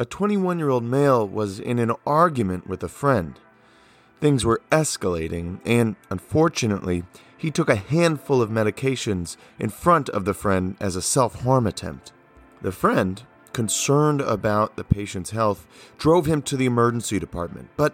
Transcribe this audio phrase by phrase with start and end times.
[0.00, 3.34] A 21 year old male was in an argument with a friend.
[4.20, 7.02] Things were escalating, and unfortunately,
[7.36, 11.66] he took a handful of medications in front of the friend as a self harm
[11.66, 12.12] attempt.
[12.62, 13.20] The friend,
[13.52, 15.66] concerned about the patient's health,
[15.98, 17.92] drove him to the emergency department, but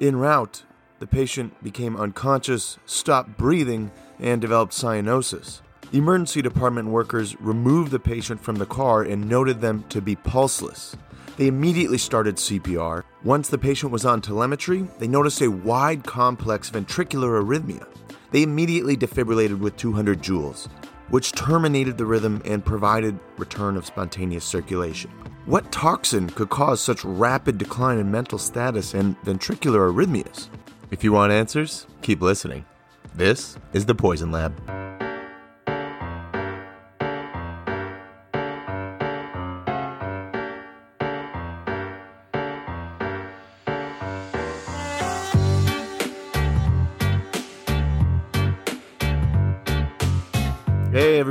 [0.00, 0.62] en route,
[1.00, 5.60] the patient became unconscious, stopped breathing, and developed cyanosis.
[5.92, 10.96] Emergency department workers removed the patient from the car and noted them to be pulseless.
[11.36, 13.04] They immediately started CPR.
[13.24, 17.86] Once the patient was on telemetry, they noticed a wide, complex ventricular arrhythmia.
[18.30, 20.68] They immediately defibrillated with 200 joules,
[21.08, 25.10] which terminated the rhythm and provided return of spontaneous circulation.
[25.46, 30.48] What toxin could cause such rapid decline in mental status and ventricular arrhythmias?
[30.90, 32.64] If you want answers, keep listening.
[33.14, 34.54] This is the Poison Lab.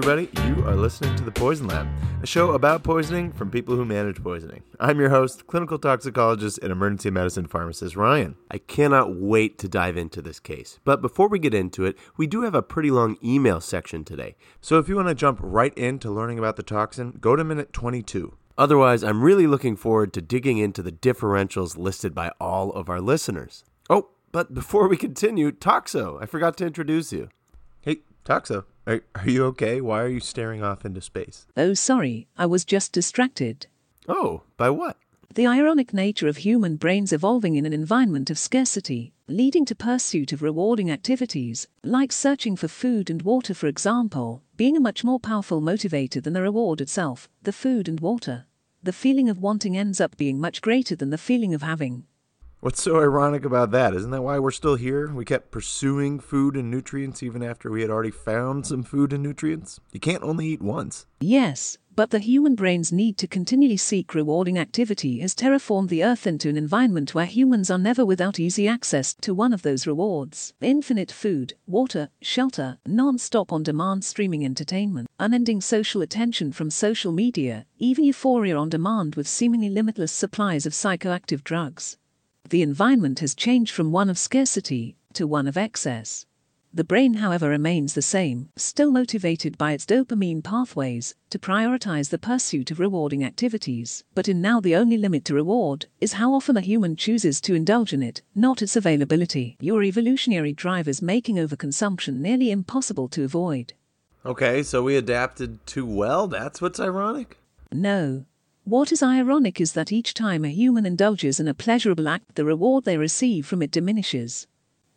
[0.04, 1.88] Everybody, you are listening to The Poison Lab,
[2.24, 4.64] a show about poisoning from people who manage poisoning.
[4.80, 8.36] I'm your host, clinical toxicologist and emergency medicine pharmacist Ryan.
[8.50, 10.80] I cannot wait to dive into this case.
[10.84, 14.36] But before we get into it, we do have a pretty long email section today.
[14.60, 17.72] So if you want to jump right into learning about the toxin, go to minute
[17.72, 18.36] 22.
[18.58, 23.02] Otherwise, I'm really looking forward to digging into the differentials listed by all of our
[23.02, 23.66] listeners.
[23.88, 27.30] Oh, but before we continue, Toxo, I forgot to introduce you.
[27.82, 29.82] Hey, Toxo, are, are you okay?
[29.82, 31.48] Why are you staring off into space?
[31.56, 33.68] Oh, sorry, I was just distracted.
[34.08, 34.98] Oh, by what?
[35.34, 40.34] The ironic nature of human brains evolving in an environment of scarcity, leading to pursuit
[40.34, 45.20] of rewarding activities, like searching for food and water, for example, being a much more
[45.22, 48.46] powerful motivator than the reward itself, the food and water.
[48.84, 52.08] The feeling of wanting ends up being much greater than the feeling of having.
[52.62, 53.96] What's so ironic about that?
[53.96, 55.12] Isn't that why we're still here?
[55.12, 59.24] We kept pursuing food and nutrients even after we had already found some food and
[59.24, 59.80] nutrients?
[59.92, 61.08] You can't only eat once.
[61.20, 66.28] Yes, but the human brain's need to continually seek rewarding activity has terraformed the Earth
[66.28, 70.54] into an environment where humans are never without easy access to one of those rewards
[70.62, 77.12] infinite food, water, shelter, non stop on demand streaming entertainment, unending social attention from social
[77.12, 81.98] media, even euphoria on demand with seemingly limitless supplies of psychoactive drugs.
[82.50, 86.26] The environment has changed from one of scarcity to one of excess.
[86.74, 92.18] The brain, however, remains the same, still motivated by its dopamine pathways to prioritize the
[92.18, 94.06] pursuit of rewarding activities.
[94.16, 97.56] But in now the only limit to reward is how often a human chooses to
[97.56, 99.58] indulge in it, not its availability.
[99.60, 103.74] Your evolutionary drive is making overconsumption nearly impossible to avoid.
[104.26, 106.28] Okay, so we adapted too well?
[106.28, 107.38] That's what's ironic?
[107.74, 108.26] No,
[108.72, 112.46] what is ironic is that each time a human indulges in a pleasurable act, the
[112.46, 114.48] reward they receive from it diminishes.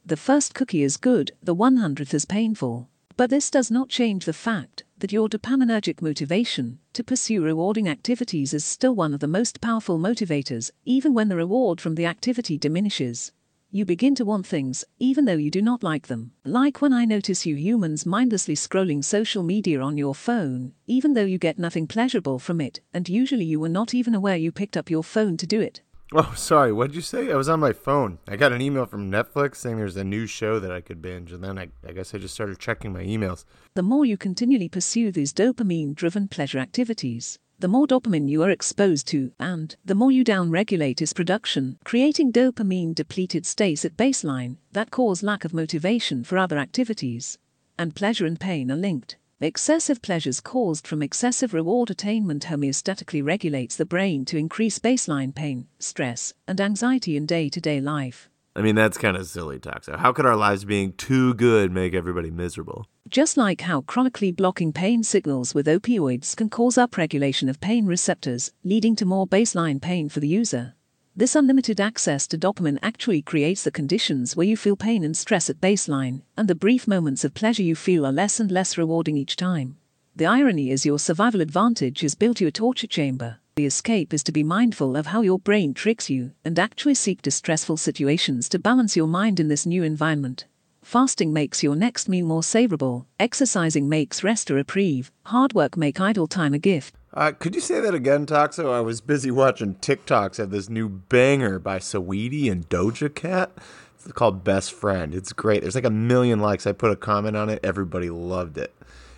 [0.07, 2.89] The first cookie is good, the 100th is painful.
[3.17, 8.55] But this does not change the fact that your dopaminergic motivation to pursue rewarding activities
[8.55, 12.57] is still one of the most powerful motivators, even when the reward from the activity
[12.57, 13.33] diminishes
[13.75, 16.31] you begin to want things, even though you do not like them.
[16.45, 21.25] Like when I notice you humans mindlessly scrolling social media on your phone, even though
[21.25, 24.77] you get nothing pleasurable from it, and usually you were not even aware you picked
[24.77, 25.83] up your phone to do it.
[26.13, 27.33] Oh, sorry, what did you say?
[27.33, 28.19] I was on my phone.
[28.29, 31.33] I got an email from Netflix saying there's a new show that I could binge,
[31.33, 33.45] and then I, I guess I just started checking my emails.
[33.75, 38.51] The more you continually pursue these dopamine driven pleasure activities, the more dopamine you are
[38.51, 44.59] exposed to, and the more you downregulate its production, creating dopamine depleted states at baseline
[44.73, 47.39] that cause lack of motivation for other activities.
[47.79, 49.17] And pleasure and pain are linked.
[49.41, 55.67] Excessive pleasures caused from excessive reward attainment homeostatically regulates the brain to increase baseline pain,
[55.79, 58.29] stress, and anxiety in day to day life.
[58.57, 59.99] I mean, that's kind of silly, Toxo.
[59.99, 62.87] How could our lives being too good make everybody miserable?
[63.09, 68.53] Just like how chronically blocking pain signals with opioids can cause upregulation of pain receptors,
[68.63, 70.75] leading to more baseline pain for the user.
[71.17, 75.51] This unlimited access to dopamine actually creates the conditions where you feel pain and stress
[75.51, 79.17] at baseline, and the brief moments of pleasure you feel are less and less rewarding
[79.17, 79.77] each time.
[80.17, 84.25] The irony is your survival advantage is built you a torture chamber, the escape is
[84.25, 88.59] to be mindful of how your brain tricks you and actually seek distressful situations to
[88.59, 90.47] balance your mind in this new environment.
[90.83, 93.07] Fasting makes your next meal more savourable.
[93.21, 95.13] Exercising makes rest a reprieve.
[95.27, 96.97] Hard work make idle time a gift.
[97.13, 98.73] Uh, could you say that again, Toxo?
[98.73, 103.53] I was busy watching TikToks of this new banger by Saweetie and Doja Cat.
[103.95, 105.15] It's called Best Friend.
[105.15, 105.63] It's great.
[105.63, 106.67] There's like a million likes.
[106.67, 107.61] I put a comment on it.
[107.63, 108.75] Everybody loved it.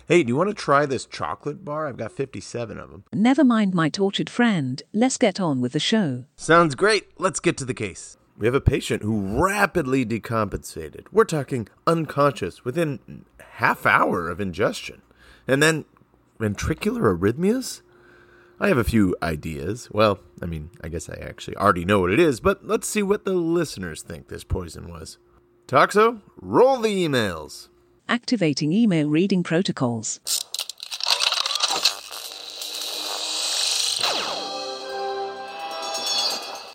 [0.07, 1.85] Hey, do you want to try this chocolate bar?
[1.85, 3.03] I've got 57 of them.
[3.11, 6.23] Never mind my tortured friend, let's get on with the show.
[6.37, 7.09] Sounds great.
[7.19, 8.15] Let's get to the case.
[8.37, 11.07] We have a patient who rapidly decompensated.
[11.11, 13.25] We're talking unconscious within
[13.55, 15.01] half hour of ingestion.
[15.45, 15.83] And then
[16.39, 17.81] ventricular arrhythmias?
[18.61, 19.89] I have a few ideas.
[19.91, 23.03] Well, I mean, I guess I actually already know what it is, but let's see
[23.03, 25.17] what the listeners think this poison was.
[25.67, 27.67] Toxo, roll the emails.
[28.09, 30.21] Activating email reading protocols.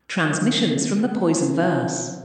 [0.08, 2.22] Transmissions from the Poison Verse.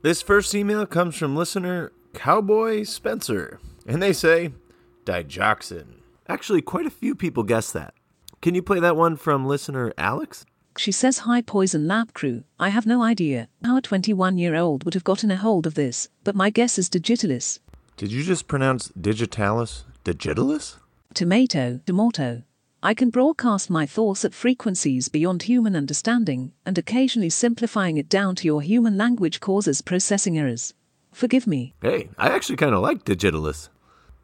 [0.00, 4.52] This first email comes from listener Cowboy Spencer, and they say
[5.04, 5.96] digoxin.
[6.26, 7.92] Actually, quite a few people guessed that.
[8.40, 10.46] Can you play that one from listener Alex?
[10.78, 12.44] She says, Hi, Poison Lab crew.
[12.58, 15.74] I have no idea how a 21 year old would have gotten a hold of
[15.74, 17.60] this, but my guess is digitalis.
[17.96, 19.84] Did you just pronounce digitalis?
[20.04, 20.76] Digitalis?
[21.14, 22.42] Tomato, tomato.
[22.82, 28.34] I can broadcast my thoughts at frequencies beyond human understanding, and occasionally simplifying it down
[28.36, 30.74] to your human language causes processing errors.
[31.12, 31.74] Forgive me.
[31.80, 33.68] Hey, I actually kind of like digitalis.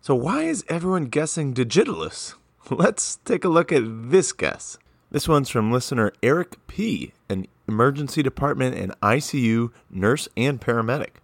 [0.01, 2.35] So, why is everyone guessing digitalis?
[2.71, 4.79] Let's take a look at this guess.
[5.11, 11.21] This one's from listener Eric P., an emergency department and ICU nurse and paramedic.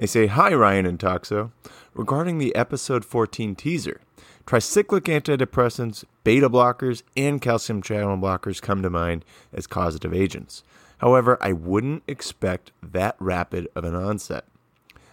[0.00, 1.52] They say, Hi, Ryan and Toxo.
[1.92, 4.00] Regarding the episode 14 teaser,
[4.46, 10.64] tricyclic antidepressants, beta blockers, and calcium channel blockers come to mind as causative agents.
[10.98, 14.46] However, I wouldn't expect that rapid of an onset.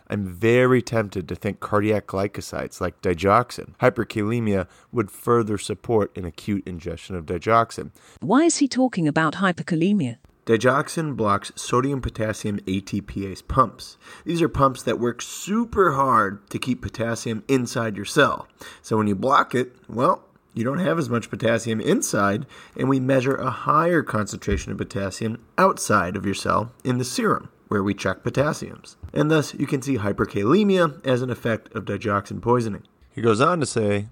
[0.09, 6.65] I'm very tempted to think cardiac glycosides like digoxin, hyperkalemia would further support an acute
[6.65, 7.91] ingestion of digoxin.
[8.21, 10.19] Why is he talking about hyperkalemia?
[10.47, 13.97] Digoxin blocks sodium potassium ATPase pumps.
[14.23, 18.47] These are pumps that work super hard to keep potassium inside your cell.
[18.81, 20.23] So when you block it, well,
[20.53, 22.45] you don't have as much potassium inside,
[22.77, 27.49] and we measure a higher concentration of potassium outside of your cell in the serum,
[27.67, 28.95] where we check potassiums.
[29.13, 32.83] And thus, you can see hyperkalemia as an effect of digoxin poisoning.
[33.11, 34.07] He goes on to say,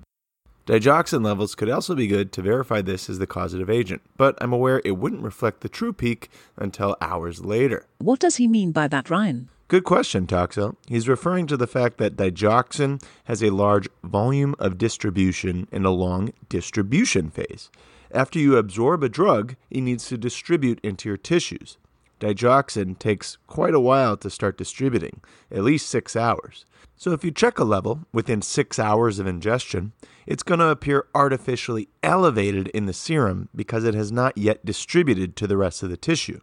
[0.65, 4.51] Digoxin levels could also be good to verify this as the causative agent, but I'm
[4.51, 6.27] aware it wouldn't reflect the true peak
[6.57, 7.85] until hours later.
[8.00, 9.50] What does he mean by that, Ryan?
[9.67, 10.75] Good question, Toxo.
[10.88, 15.91] He's referring to the fact that digoxin has a large volume of distribution and a
[15.91, 17.69] long distribution phase.
[18.12, 21.77] After you absorb a drug, it needs to distribute into your tissues.
[22.19, 25.21] Digoxin takes quite a while to start distributing,
[25.51, 26.65] at least six hours.
[26.95, 29.91] So if you check a level within six hours of ingestion,
[30.25, 35.35] it's going to appear artificially elevated in the serum because it has not yet distributed
[35.35, 36.39] to the rest of the tissue.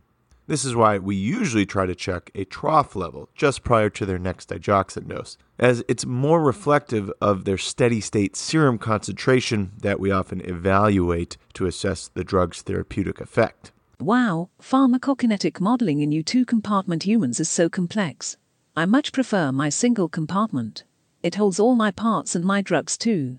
[0.48, 4.19] This is why we usually try to check a trough level just prior to their
[4.19, 10.10] next digoxin dose, as it's more reflective of their steady state serum concentration that we
[10.10, 13.72] often evaluate to assess the drug's therapeutic effect.
[14.00, 18.37] Wow, pharmacokinetic modeling in you two compartment humans is so complex.
[18.77, 20.85] I much prefer my single compartment.
[21.23, 23.39] It holds all my parts and my drugs too.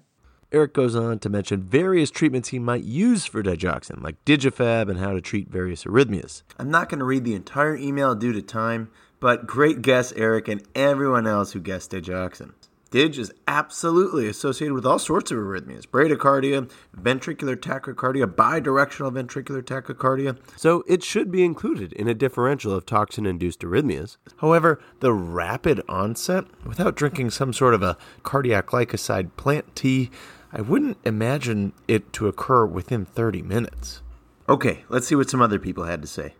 [0.54, 5.00] Eric goes on to mention various treatments he might use for digoxin, like Digifab and
[5.00, 6.44] how to treat various arrhythmias.
[6.60, 10.48] I'm not going to read the entire email due to time, but great guess, Eric,
[10.48, 12.52] and everyone else who guessed digoxin.
[12.94, 20.38] Dig is absolutely associated with all sorts of arrhythmias bradycardia, ventricular tachycardia, bidirectional ventricular tachycardia.
[20.56, 24.18] So it should be included in a differential of toxin induced arrhythmias.
[24.38, 30.12] However, the rapid onset, without drinking some sort of a cardiac glycoside plant tea,
[30.52, 34.04] I wouldn't imagine it to occur within 30 minutes.
[34.48, 36.36] Okay, let's see what some other people had to say.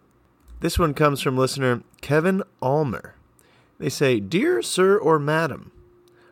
[0.60, 3.16] This one comes from listener Kevin Almer.
[3.80, 5.72] They say, Dear Sir or Madam,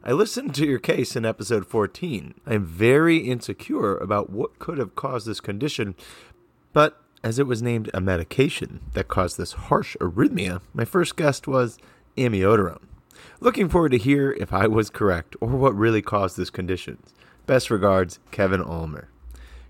[0.04, 2.34] I listened to your case in episode 14.
[2.48, 5.94] I am very insecure about what could have caused this condition,
[6.74, 11.46] but as it was named a medication that caused this harsh arrhythmia, my first guess
[11.46, 11.78] was
[12.18, 12.82] amiodarone.
[13.40, 16.98] Looking forward to hear if I was correct or what really caused this condition.
[17.46, 19.08] Best regards, Kevin Ulmer.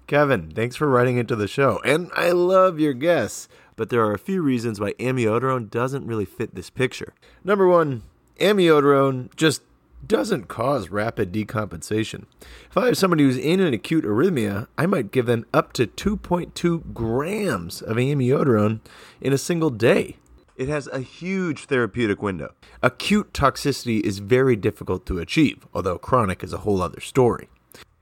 [0.07, 4.13] Kevin, thanks for writing into the show, and I love your guess, but there are
[4.13, 7.13] a few reasons why amiodarone doesn't really fit this picture.
[7.43, 8.03] Number one,
[8.39, 9.61] amiodarone just
[10.05, 12.25] doesn't cause rapid decompensation.
[12.69, 15.87] If I have somebody who's in an acute arrhythmia, I might give them up to
[15.87, 18.79] 2.2 grams of amiodarone
[19.19, 20.17] in a single day.
[20.55, 22.53] It has a huge therapeutic window.
[22.83, 27.49] Acute toxicity is very difficult to achieve, although chronic is a whole other story.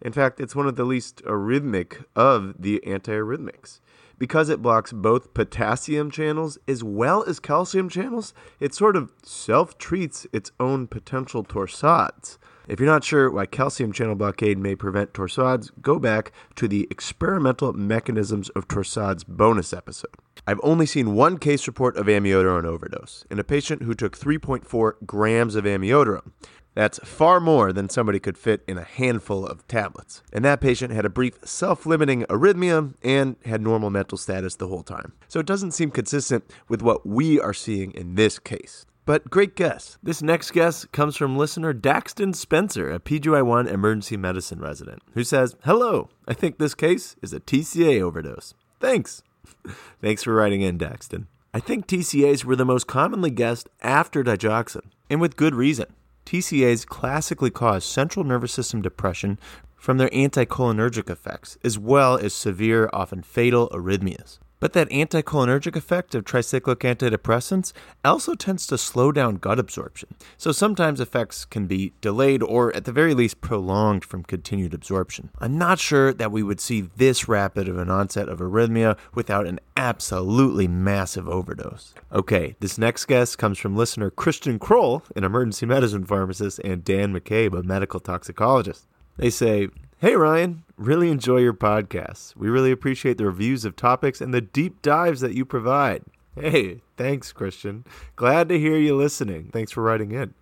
[0.01, 3.79] In fact, it's one of the least arrhythmic of the antiarrhythmics
[4.19, 9.77] because it blocks both potassium channels as well as calcium channels, it sort of self
[9.77, 12.37] treats its own potential torsades.
[12.67, 16.87] If you're not sure why calcium channel blockade may prevent torsades, go back to the
[16.91, 20.13] experimental mechanisms of torsades bonus episode.
[20.45, 24.93] I've only seen one case report of amiodarone overdose in a patient who took 3.4
[25.05, 26.31] grams of amiodarone.
[26.75, 30.23] That's far more than somebody could fit in a handful of tablets.
[30.31, 34.67] And that patient had a brief self limiting arrhythmia and had normal mental status the
[34.67, 35.13] whole time.
[35.27, 38.85] So it doesn't seem consistent with what we are seeing in this case.
[39.05, 39.97] But great guess.
[40.03, 45.55] This next guess comes from listener Daxton Spencer, a PGY1 emergency medicine resident, who says,
[45.65, 48.53] Hello, I think this case is a TCA overdose.
[48.79, 49.23] Thanks.
[50.01, 51.25] Thanks for writing in, Daxton.
[51.55, 55.87] I think TCAs were the most commonly guessed after digoxin, and with good reason.
[56.29, 59.39] TCAs classically cause central nervous system depression
[59.75, 64.37] from their anticholinergic effects, as well as severe, often fatal arrhythmias.
[64.59, 67.71] But that anticholinergic effect of tricyclic antidepressants
[68.03, 70.09] also tends to slow down gut absorption.
[70.37, 75.29] So sometimes effects can be delayed or, at the very least, prolonged from continued absorption.
[75.39, 79.47] I'm not sure that we would see this rapid of an onset of arrhythmia without
[79.47, 81.93] an absolutely massive overdose.
[82.11, 87.13] Okay, this next guess comes from listener Christian Kroll, an emergency medicine pharmacist, and Dan
[87.13, 88.87] McCabe, a medical toxicologist.
[89.17, 89.69] They say,
[90.01, 92.33] Hey Ryan, really enjoy your podcasts.
[92.33, 96.03] We really appreciate the reviews of topics and the deep dives that you provide.
[96.35, 97.83] Hey, thanks, Christian.
[98.15, 99.49] Glad to hear you listening.
[99.51, 100.35] Thanks for writing in.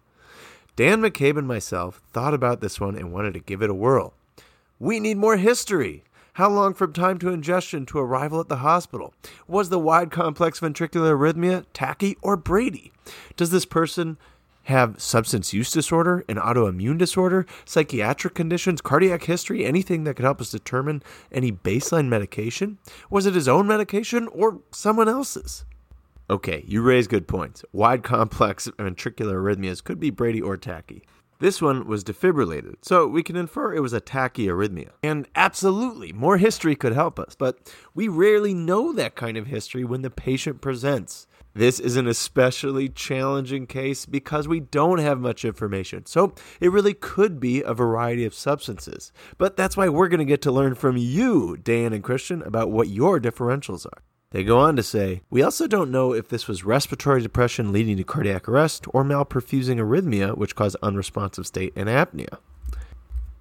[0.76, 4.14] Dan McCabe and myself thought about this one and wanted to give it a whirl.
[4.78, 6.04] We need more history.
[6.34, 9.16] How long from time to ingestion to arrival at the hospital?
[9.48, 12.92] Was the wide complex ventricular arrhythmia Tachy or Brady?
[13.36, 14.20] Does this person
[14.68, 20.42] have substance use disorder, an autoimmune disorder, psychiatric conditions, cardiac history, anything that could help
[20.42, 22.78] us determine any baseline medication?
[23.10, 25.64] Was it his own medication or someone else's?
[26.30, 27.64] Okay, you raise good points.
[27.72, 31.04] Wide complex ventricular arrhythmias could be Brady or Tachy.
[31.40, 34.90] This one was defibrillated, so we can infer it was a tachyarrhythmia.
[35.04, 39.86] And absolutely, more history could help us, but we rarely know that kind of history
[39.86, 41.27] when the patient presents.
[41.58, 46.06] This is an especially challenging case because we don't have much information.
[46.06, 49.12] So it really could be a variety of substances.
[49.40, 52.70] But that's why we're going to get to learn from you, Dan and Christian, about
[52.70, 54.04] what your differentials are.
[54.30, 57.98] They go on to say, We also don't know if this was respiratory depression leading
[57.98, 62.38] to cardiac arrest or malperfusing arrhythmia, which caused unresponsive state and apnea.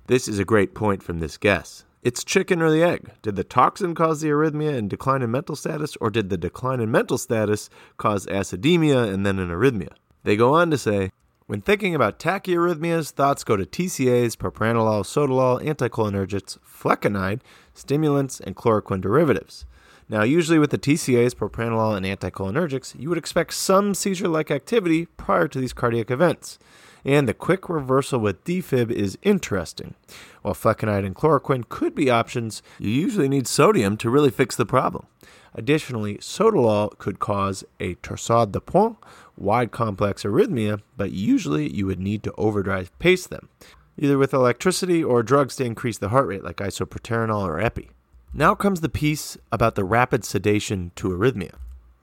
[0.07, 1.85] This is a great point from this guess.
[2.03, 3.11] It's chicken or the egg.
[3.23, 6.81] Did the toxin cause the arrhythmia and decline in mental status, or did the decline
[6.81, 9.93] in mental status cause acidemia and then an arrhythmia?
[10.23, 11.11] They go on to say,
[11.47, 17.41] when thinking about tachyarrhythmias, thoughts go to TCAs, propranolol, sotalol, anticholinergics, flecainide,
[17.73, 19.65] stimulants, and chloroquine derivatives.
[20.09, 25.07] Now, usually with the TCAs, propranolol, and anticholinergics, you would expect some seizure like activity
[25.07, 26.59] prior to these cardiac events
[27.07, 29.95] and the quick reversal with defib is interesting.
[30.43, 34.67] While flecainide and chloroquine could be options, you usually need sodium to really fix the
[34.67, 35.07] problem.
[35.55, 38.97] Additionally, sotalol could cause a torsade de pointes,
[39.37, 43.49] wide complex arrhythmia, but usually you would need to overdrive pace them,
[43.97, 47.91] either with electricity or drugs to increase the heart rate like isoproterenol or epi.
[48.35, 51.55] Now comes the piece about the rapid sedation to arrhythmia.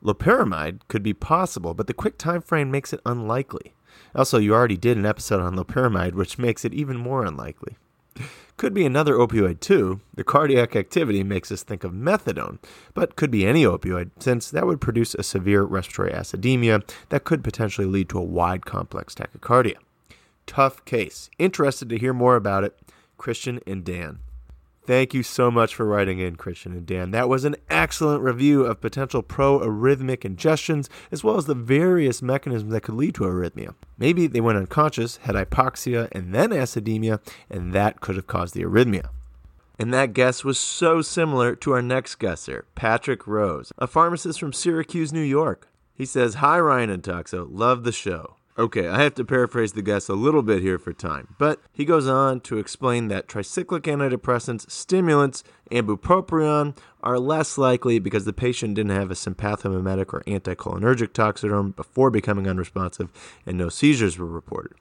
[0.02, 3.74] Loperamide could be possible, but the quick time frame makes it unlikely.
[4.16, 7.78] Also, you already did an episode on loperamide, which makes it even more unlikely.
[8.56, 10.02] Could be another opioid too.
[10.14, 12.60] The cardiac activity makes us think of methadone,
[12.94, 17.44] but could be any opioid, since that would produce a severe respiratory acidemia that could
[17.44, 19.78] potentially lead to a wide complex tachycardia.
[20.46, 21.32] Tough case.
[21.40, 22.78] Interested to hear more about it?
[23.18, 24.20] Christian and Dan.
[24.86, 27.12] Thank you so much for writing in, Christian and Dan.
[27.12, 32.22] That was an excellent review of potential pro arrhythmic ingestions, as well as the various
[32.22, 33.76] mechanisms that could lead to arrhythmia.
[33.98, 38.64] Maybe they went unconscious, had hypoxia, and then acidemia, and that could have caused the
[38.64, 39.10] arrhythmia.
[39.80, 44.52] And that guess was so similar to our next guesser, Patrick Rose, a pharmacist from
[44.52, 45.70] Syracuse, New York.
[45.96, 47.48] He says, Hi, Ryan and Toxo.
[47.50, 48.36] Love the show.
[48.56, 51.86] Okay, I have to paraphrase the guest a little bit here for time, but he
[51.86, 58.32] goes on to explain that tricyclic antidepressants, stimulants, and bupropion are less likely because the
[58.32, 63.10] patient didn't have a sympathomimetic or anticholinergic toxidrome before becoming unresponsive
[63.44, 64.74] and no seizures were reported.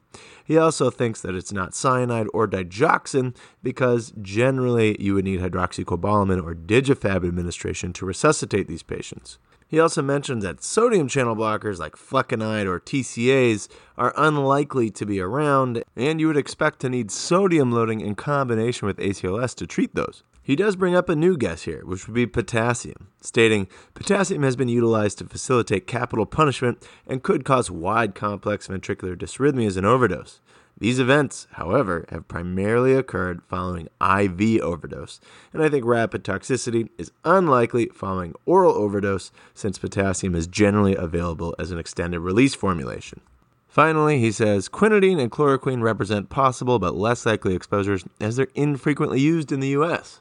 [0.44, 6.44] He also thinks that it's not cyanide or digoxin because generally you would need hydroxycobalamin
[6.44, 9.38] or digifab administration to resuscitate these patients.
[9.72, 15.18] He also mentions that sodium channel blockers like flecainide or TCAs are unlikely to be
[15.18, 19.94] around, and you would expect to need sodium loading in combination with ACLS to treat
[19.94, 20.24] those.
[20.42, 24.56] He does bring up a new guess here, which would be potassium, stating potassium has
[24.56, 30.42] been utilized to facilitate capital punishment and could cause wide complex ventricular dysrhythmias and overdose.
[30.78, 35.20] These events, however, have primarily occurred following IV overdose,
[35.52, 41.54] and I think rapid toxicity is unlikely following oral overdose since potassium is generally available
[41.58, 43.20] as an extended release formulation.
[43.68, 49.20] Finally, he says quinidine and chloroquine represent possible but less likely exposures as they're infrequently
[49.20, 50.20] used in the US.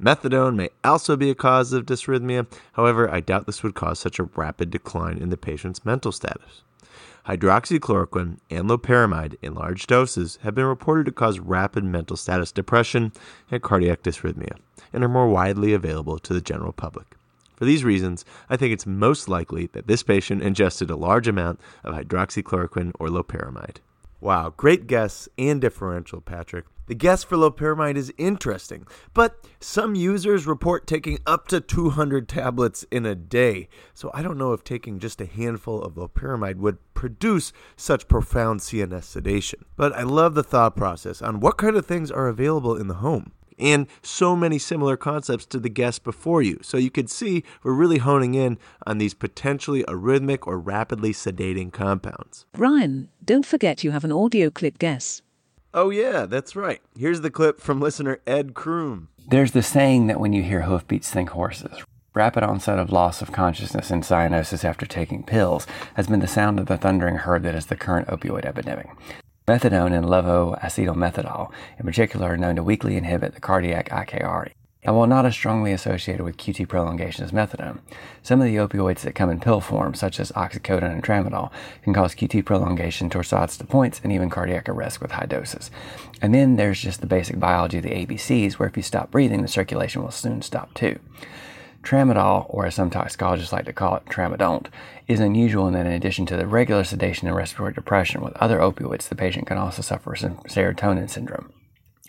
[0.00, 4.18] Methadone may also be a cause of dysrhythmia, however, I doubt this would cause such
[4.18, 6.62] a rapid decline in the patient's mental status.
[7.26, 13.12] Hydroxychloroquine and loperamide in large doses have been reported to cause rapid mental status depression
[13.50, 14.56] and cardiac dysrhythmia,
[14.92, 17.16] and are more widely available to the general public.
[17.56, 21.58] For these reasons, I think it's most likely that this patient ingested a large amount
[21.82, 23.78] of hydroxychloroquine or loperamide.
[24.20, 26.64] Wow, great guess and differential, Patrick.
[26.86, 32.84] The guess for loperamide is interesting, but some users report taking up to 200 tablets
[32.92, 33.68] in a day.
[33.92, 38.60] So I don't know if taking just a handful of loperamide would produce such profound
[38.60, 39.64] CNS sedation.
[39.76, 42.94] But I love the thought process on what kind of things are available in the
[42.94, 46.58] home and so many similar concepts to the guest before you.
[46.62, 51.72] So you can see we're really honing in on these potentially arrhythmic or rapidly sedating
[51.72, 52.46] compounds.
[52.56, 55.22] Ryan, don't forget you have an audio clip guess.
[55.74, 56.80] Oh, yeah, that's right.
[56.96, 59.08] Here's the clip from listener Ed Kroom.
[59.28, 61.84] There's the saying that when you hear hoofbeats, think horses.
[62.14, 66.58] Rapid onset of loss of consciousness and cyanosis after taking pills has been the sound
[66.58, 68.88] of the thundering herd that is the current opioid epidemic.
[69.46, 74.50] Methadone and levoacetylmethadol, in particular, are known to weakly inhibit the cardiac IKR.
[74.82, 77.78] And while not as strongly associated with QT prolongation as methadone,
[78.24, 81.52] some of the opioids that come in pill form, such as oxycodone and tramadol,
[81.84, 85.70] can cause QT prolongation, torsades de points, and even cardiac arrest with high doses.
[86.20, 89.42] And then there's just the basic biology of the ABCs, where if you stop breathing,
[89.42, 90.98] the circulation will soon stop too.
[91.86, 94.66] Tramadol, or as some toxicologists like to call it, tramadont,
[95.06, 98.58] is unusual in that in addition to the regular sedation and respiratory depression with other
[98.58, 101.52] opioids, the patient can also suffer from serotonin syndrome.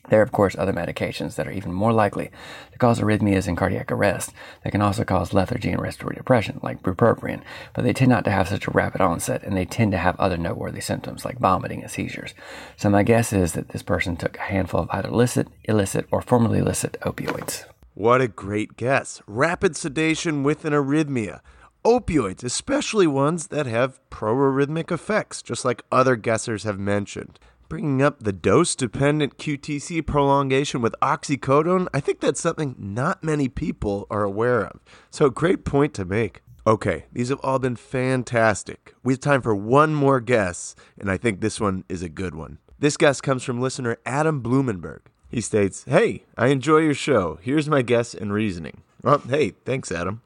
[0.09, 2.31] There are, of course, other medications that are even more likely
[2.71, 6.81] to cause arrhythmias and cardiac arrest that can also cause lethargy and respiratory depression, like
[6.81, 7.43] bupropion,
[7.75, 10.19] but they tend not to have such a rapid onset and they tend to have
[10.19, 12.33] other noteworthy symptoms like vomiting and seizures.
[12.77, 16.23] So, my guess is that this person took a handful of either illicit, illicit, or
[16.23, 17.65] formerly illicit opioids.
[17.97, 19.23] What a great guess.
[19.25, 21.39] Rapid sedation with an arrhythmia.
[21.83, 27.39] Opioids, especially ones that have proarrhythmic effects, just like other guessers have mentioned.
[27.67, 33.49] Bringing up the dose dependent QTC prolongation with oxycodone, I think that's something not many
[33.49, 34.79] people are aware of.
[35.09, 36.43] So, great point to make.
[36.67, 38.93] Okay, these have all been fantastic.
[39.03, 42.35] We have time for one more guess, and I think this one is a good
[42.35, 42.59] one.
[42.77, 44.99] This guess comes from listener Adam Blumenberg.
[45.29, 47.39] He states, Hey, I enjoy your show.
[47.41, 48.81] Here's my guess and reasoning.
[49.01, 50.21] Well, hey, thanks, Adam.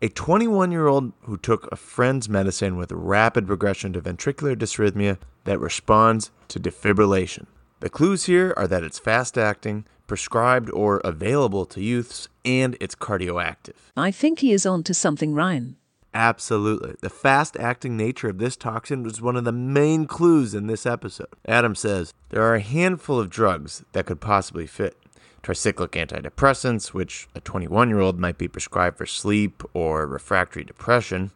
[0.00, 5.18] A 21 year old who took a friend's medicine with rapid progression to ventricular dysrhythmia
[5.44, 7.46] that responds to defibrillation.
[7.80, 12.94] The clues here are that it's fast acting, prescribed or available to youths, and it's
[12.94, 13.74] cardioactive.
[13.96, 15.76] I think he is on to something, Ryan.
[16.14, 16.94] Absolutely.
[17.00, 20.84] The fast acting nature of this toxin was one of the main clues in this
[20.84, 21.28] episode.
[21.46, 24.96] Adam says there are a handful of drugs that could possibly fit.
[25.42, 31.32] Tricyclic antidepressants, which a 21 year old might be prescribed for sleep or refractory depression.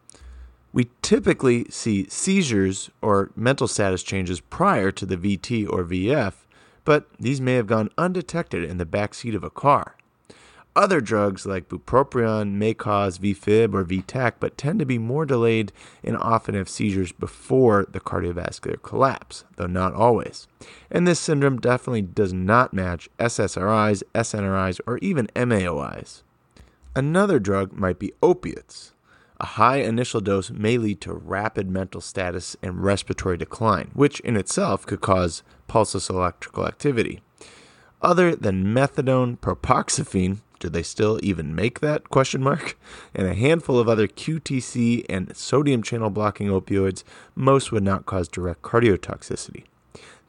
[0.71, 6.33] We typically see seizures or mental status changes prior to the VT or VF,
[6.85, 9.96] but these may have gone undetected in the back seat of a car.
[10.77, 15.71] Other drugs like bupropion may cause VFib or VTAC, but tend to be more delayed
[16.03, 20.47] and often have seizures before the cardiovascular collapse, though not always.
[20.91, 26.21] And this syndrome definitely does not match SSRIs, SNRIs, or even MAOIs.
[26.95, 28.93] Another drug might be opiates.
[29.39, 34.37] A high initial dose may lead to rapid mental status and respiratory decline, which in
[34.37, 37.23] itself could cause pulsus electrical activity.
[37.99, 42.77] Other than methadone, propoxyphene, do they still even make that question mark?
[43.13, 47.03] And a handful of other QTC and sodium channel blocking opioids,
[47.35, 49.63] most would not cause direct cardiotoxicity.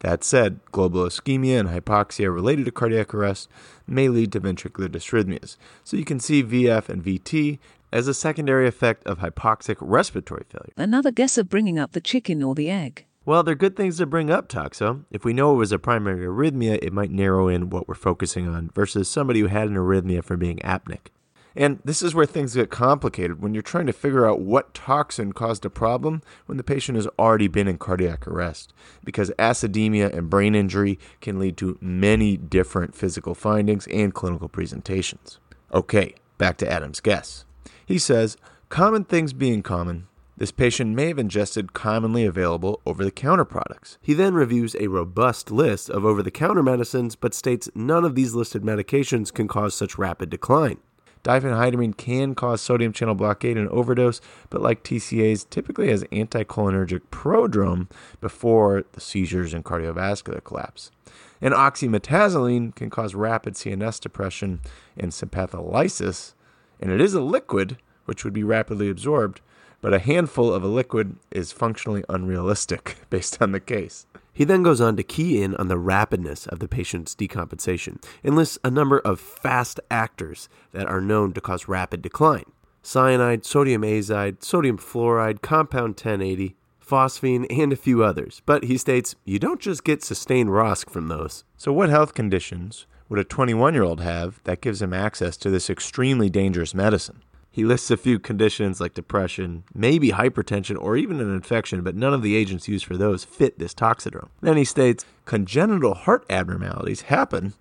[0.00, 3.48] That said, global ischemia and hypoxia related to cardiac arrest
[3.86, 5.56] may lead to ventricular dysrhythmias.
[5.84, 7.58] So you can see VF and VT
[7.92, 10.72] as a secondary effect of hypoxic respiratory failure.
[10.76, 13.06] Another guess of bringing up the chicken or the egg.
[13.28, 15.04] Well, they're good things to bring up, Toxo.
[15.10, 18.48] If we know it was a primary arrhythmia, it might narrow in what we're focusing
[18.48, 21.08] on versus somebody who had an arrhythmia from being apneic.
[21.54, 25.34] And this is where things get complicated when you're trying to figure out what toxin
[25.34, 28.72] caused a problem when the patient has already been in cardiac arrest.
[29.04, 35.38] Because acidemia and brain injury can lead to many different physical findings and clinical presentations.
[35.74, 37.44] Okay, back to Adam's guess.
[37.84, 38.38] He says,
[38.70, 40.06] common things being common,
[40.38, 43.98] this patient may have ingested commonly available over the counter products.
[44.00, 48.14] He then reviews a robust list of over the counter medicines, but states none of
[48.14, 50.78] these listed medications can cause such rapid decline.
[51.24, 57.90] Diphenhydramine can cause sodium channel blockade and overdose, but like TCAs, typically has anticholinergic prodrome
[58.20, 60.92] before the seizures and cardiovascular collapse.
[61.40, 64.60] And oxymetazoline can cause rapid CNS depression
[64.96, 66.34] and sympatholysis,
[66.78, 69.40] and it is a liquid, which would be rapidly absorbed,
[69.80, 74.06] but a handful of a liquid is functionally unrealistic based on the case.
[74.32, 78.36] He then goes on to key in on the rapidness of the patient's decompensation and
[78.36, 82.44] lists a number of fast actors that are known to cause rapid decline
[82.88, 88.40] cyanide, sodium azide, sodium fluoride, compound 1080, phosphine, and a few others.
[88.46, 91.44] But he states you don't just get sustained ROSC from those.
[91.56, 95.50] So, what health conditions would a 21 year old have that gives him access to
[95.50, 97.22] this extremely dangerous medicine?
[97.58, 102.14] He lists a few conditions like depression, maybe hypertension, or even an infection, but none
[102.14, 104.28] of the agents used for those fit this toxidrome.
[104.40, 107.54] Then he states congenital heart abnormalities happen,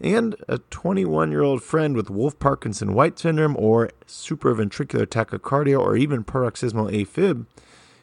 [0.00, 5.98] and a 21 year old friend with Wolff Parkinson White syndrome or supraventricular tachycardia or
[5.98, 7.44] even paroxysmal AFib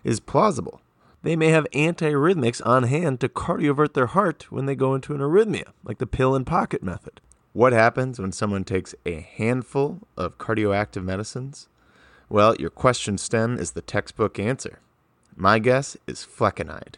[0.04, 0.82] is plausible.
[1.24, 5.20] They may have antiarrhythmics on hand to cardiovert their heart when they go into an
[5.20, 7.22] arrhythmia, like the pill and pocket method.
[7.54, 11.68] What happens when someone takes a handful of cardioactive medicines?
[12.30, 14.80] Well, your question stem is the textbook answer.
[15.36, 16.96] My guess is flecainide.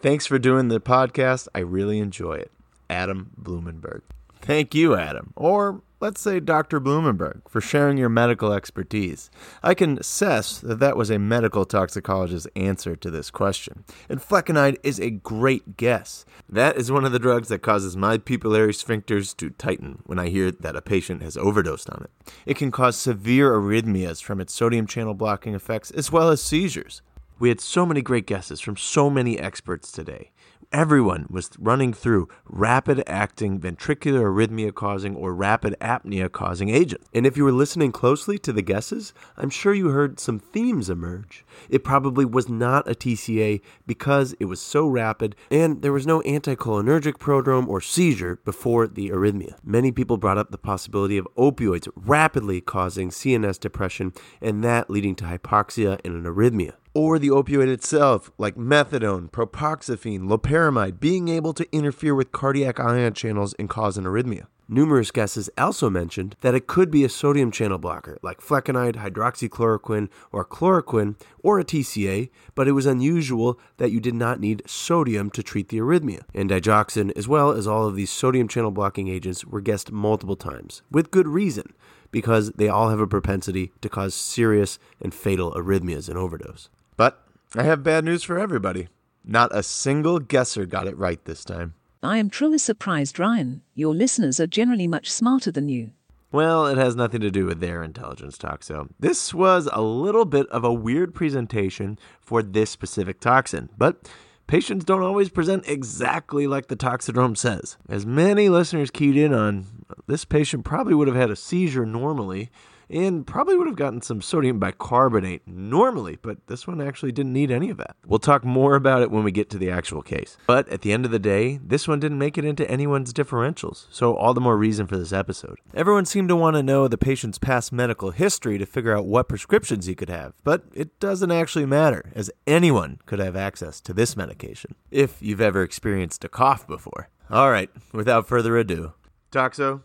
[0.00, 1.48] Thanks for doing the podcast.
[1.54, 2.52] I really enjoy it.
[2.90, 4.02] Adam Blumenberg.
[4.42, 5.32] Thank you, Adam.
[5.36, 6.80] Or let's say Dr.
[6.80, 9.30] Blumenberg, for sharing your medical expertise.
[9.62, 13.84] I can assess that that was a medical toxicologist's answer to this question.
[14.08, 16.24] And flecainide is a great guess.
[16.48, 20.28] That is one of the drugs that causes my pupillary sphincters to tighten when I
[20.28, 22.32] hear that a patient has overdosed on it.
[22.46, 27.02] It can cause severe arrhythmias from its sodium channel blocking effects as well as seizures.
[27.40, 30.32] We had so many great guesses from so many experts today
[30.72, 37.08] everyone was running through rapid acting ventricular arrhythmia causing or rapid apnea causing agents.
[37.14, 40.90] And if you were listening closely to the guesses, I'm sure you heard some themes
[40.90, 41.44] emerge.
[41.68, 46.20] It probably was not a TCA because it was so rapid and there was no
[46.22, 49.54] anticholinergic prodrome or seizure before the arrhythmia.
[49.64, 55.14] Many people brought up the possibility of opioids rapidly causing CNS depression and that leading
[55.16, 61.54] to hypoxia and an arrhythmia or the opioid itself, like methadone, propoxyphene, loperamide, being able
[61.54, 64.46] to interfere with cardiac ion channels and cause an arrhythmia.
[64.68, 70.08] Numerous guesses also mentioned that it could be a sodium channel blocker like flecainide, hydroxychloroquine,
[70.32, 75.30] or chloroquine, or a TCA, but it was unusual that you did not need sodium
[75.30, 76.22] to treat the arrhythmia.
[76.34, 80.36] And digoxin, as well as all of these sodium channel blocking agents, were guessed multiple
[80.36, 81.72] times, with good reason,
[82.10, 86.68] because they all have a propensity to cause serious and fatal arrhythmias and overdose.
[86.98, 88.88] But I have bad news for everybody.
[89.24, 91.74] Not a single guesser got it right this time.
[92.02, 93.62] I am truly surprised, Ryan.
[93.74, 95.92] Your listeners are generally much smarter than you.
[96.30, 98.88] Well, it has nothing to do with their intelligence, Toxo.
[99.00, 104.10] This was a little bit of a weird presentation for this specific toxin, but
[104.46, 107.76] patients don't always present exactly like the toxidrome says.
[107.88, 109.66] As many listeners keyed in on,
[110.06, 112.50] this patient probably would have had a seizure normally,
[112.90, 117.50] and probably would have gotten some sodium bicarbonate normally, but this one actually didn't need
[117.50, 117.96] any of that.
[118.06, 120.36] We'll talk more about it when we get to the actual case.
[120.46, 123.86] But at the end of the day, this one didn't make it into anyone's differentials,
[123.90, 125.58] so all the more reason for this episode.
[125.74, 129.28] Everyone seemed to want to know the patient's past medical history to figure out what
[129.28, 133.92] prescriptions he could have, but it doesn't actually matter, as anyone could have access to
[133.92, 137.08] this medication, if you've ever experienced a cough before.
[137.30, 138.94] All right, without further ado,
[139.30, 139.82] Toxo,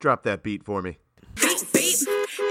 [0.00, 0.98] drop that beat for me.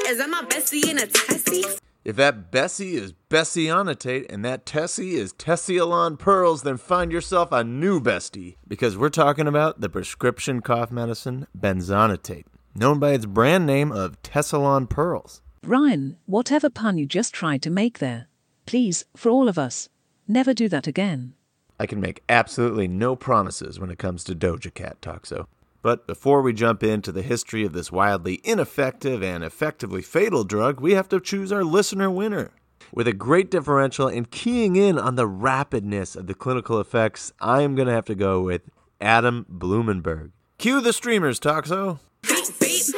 [0.08, 1.65] Is that my Bessie in a Tessie?
[2.06, 7.52] If that Bessie is Bessie Onatate and that Tessie is Tessiolon Pearls, then find yourself
[7.52, 8.56] a new bestie.
[8.65, 14.22] Because we're talking about the prescription cough medicine benzonatate, known by its brand name of
[14.22, 15.41] Tessalon Pearls.
[15.65, 18.28] Ryan, whatever pun you just tried to make there,
[18.65, 19.89] please, for all of us,
[20.26, 21.34] never do that again.
[21.82, 25.48] I can make absolutely no promises when it comes to Doja Cat, Toxo.
[25.88, 30.82] But before we jump into the history of this wildly ineffective and effectively fatal drug,
[30.82, 32.52] we have to choose our listener winner.
[32.91, 37.62] With a great differential and keying in on the rapidness of the clinical effects, I
[37.62, 38.63] am going to have to go with
[39.00, 40.32] Adam Blumenberg.
[40.58, 42.00] Cue the streamers, Toxo.
[42.21, 42.93] Beep, beep.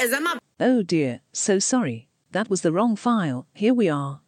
[0.00, 2.08] Is that my Oh dear, so sorry.
[2.32, 3.46] That was the wrong file.
[3.54, 4.20] Here we are.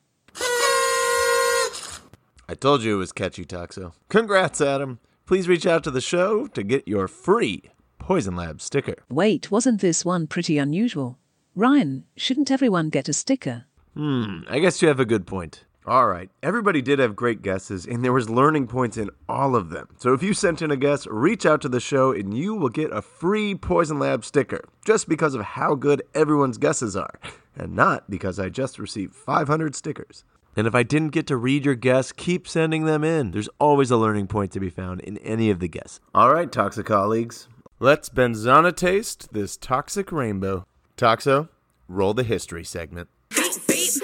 [2.48, 3.92] I told you it was catchy, Toxo.
[4.08, 5.00] Congrats, Adam.
[5.26, 7.72] Please reach out to the show to get your free
[8.04, 8.96] Poison Lab sticker.
[9.08, 11.18] Wait, wasn't this one pretty unusual?
[11.56, 13.64] Ryan, shouldn't everyone get a sticker?
[13.94, 15.64] Hmm, I guess you have a good point.
[15.86, 19.70] All right, everybody did have great guesses, and there was learning points in all of
[19.70, 19.88] them.
[19.96, 22.68] So if you sent in a guess, reach out to the show, and you will
[22.68, 27.18] get a free Poison Lab sticker, just because of how good everyone's guesses are,
[27.56, 30.24] and not because I just received 500 stickers.
[30.56, 33.30] And if I didn't get to read your guess, keep sending them in.
[33.30, 36.00] There's always a learning point to be found in any of the guesses.
[36.14, 37.48] All right, toxic colleagues,
[37.80, 40.66] let's benzona taste this toxic rainbow.
[40.96, 41.48] Toxo,
[41.88, 43.08] roll the history segment.
[43.30, 44.02] Beep, beep.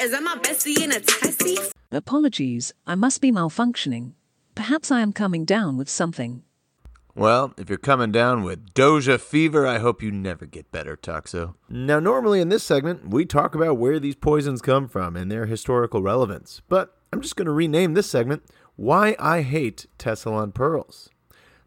[0.00, 1.58] Is that my bestie in a testy?
[1.90, 4.12] Apologies, I must be malfunctioning.
[4.54, 6.42] Perhaps I am coming down with something.
[7.14, 11.54] Well, if you're coming down with Doja fever, I hope you never get better, Toxo.
[11.68, 15.44] Now, normally in this segment, we talk about where these poisons come from and their
[15.44, 18.44] historical relevance, but I'm just going to rename this segment
[18.76, 21.10] Why I Hate Tessalon Pearls.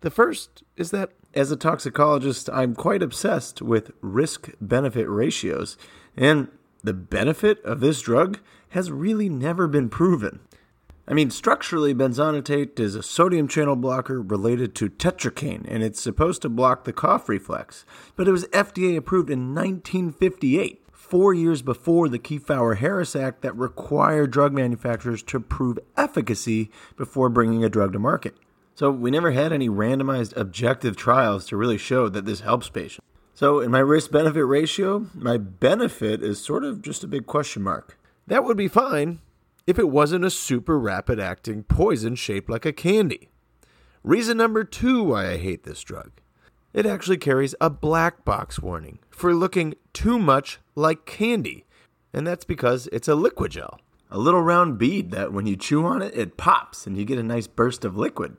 [0.01, 5.77] The first is that as a toxicologist, I'm quite obsessed with risk benefit ratios,
[6.15, 6.47] and
[6.83, 10.39] the benefit of this drug has really never been proven.
[11.07, 16.41] I mean, structurally, benzonatate is a sodium channel blocker related to tetracaine, and it's supposed
[16.41, 17.85] to block the cough reflex.
[18.15, 23.55] But it was FDA approved in 1958, four years before the Kefauver Harris Act that
[23.55, 28.35] required drug manufacturers to prove efficacy before bringing a drug to market.
[28.75, 33.05] So we never had any randomized objective trials to really show that this helps patients.
[33.33, 37.63] So in my risk benefit ratio, my benefit is sort of just a big question
[37.63, 37.97] mark.
[38.27, 39.19] That would be fine
[39.65, 43.29] if it wasn't a super rapid acting poison shaped like a candy.
[44.03, 46.11] Reason number two why I hate this drug
[46.75, 51.63] it actually carries a black box warning for looking too much like candy,
[52.13, 53.79] and that's because it's a liquid gel.
[54.11, 57.17] A little round bead that when you chew on it, it pops and you get
[57.17, 58.35] a nice burst of liquid,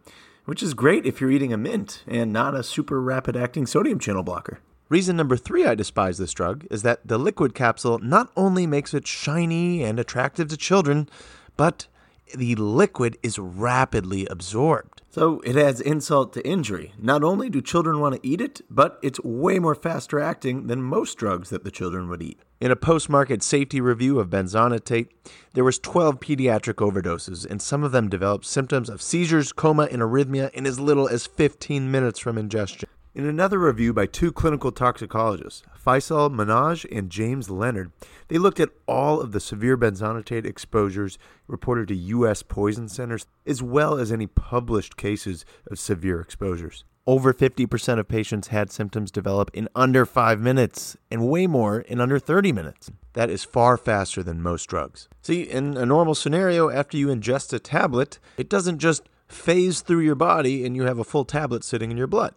[0.46, 3.98] which is great if you're eating a mint and not a super rapid acting sodium
[3.98, 4.60] channel blocker.
[4.88, 8.94] Reason number three I despise this drug is that the liquid capsule not only makes
[8.94, 11.08] it shiny and attractive to children,
[11.56, 11.88] but
[12.34, 15.02] the liquid is rapidly absorbed.
[15.10, 16.92] So it adds insult to injury.
[16.98, 20.82] Not only do children want to eat it, but it's way more faster acting than
[20.82, 22.38] most drugs that the children would eat.
[22.60, 25.08] In a post-market safety review of benzonatate,
[25.54, 30.02] there was 12 pediatric overdoses, and some of them developed symptoms of seizures, coma, and
[30.02, 32.88] arrhythmia in as little as 15 minutes from ingestion.
[33.16, 37.90] In another review by two clinical toxicologists, Faisal Manaj and James Leonard,
[38.28, 42.42] they looked at all of the severe benzonatate exposures reported to U.S.
[42.42, 46.84] poison centers, as well as any published cases of severe exposures.
[47.06, 52.02] Over 50% of patients had symptoms develop in under five minutes, and way more in
[52.02, 52.90] under 30 minutes.
[53.14, 55.08] That is far faster than most drugs.
[55.22, 60.00] See, in a normal scenario, after you ingest a tablet, it doesn't just phase through
[60.00, 62.34] your body and you have a full tablet sitting in your blood.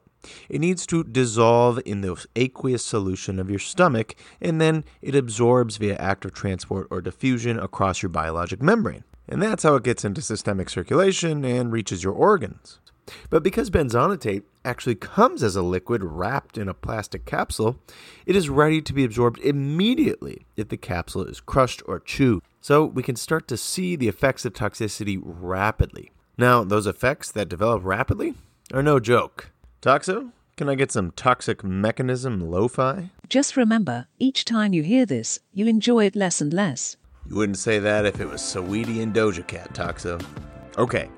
[0.49, 5.77] It needs to dissolve in the aqueous solution of your stomach, and then it absorbs
[5.77, 9.03] via active transport or diffusion across your biologic membrane.
[9.27, 12.79] And that's how it gets into systemic circulation and reaches your organs.
[13.29, 17.79] But because benzonatate actually comes as a liquid wrapped in a plastic capsule,
[18.25, 22.43] it is ready to be absorbed immediately if the capsule is crushed or chewed.
[22.61, 26.11] So we can start to see the effects of toxicity rapidly.
[26.37, 28.35] Now, those effects that develop rapidly
[28.73, 29.51] are no joke.
[29.81, 33.11] Toxo, can I get some toxic mechanism lo fi?
[33.29, 36.97] Just remember, each time you hear this, you enjoy it less and less.
[37.29, 40.21] You wouldn't say that if it was Saweetie and Doja Cat, Toxo.
[40.77, 41.09] Okay,